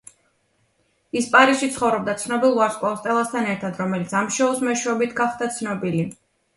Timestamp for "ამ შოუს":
4.25-4.69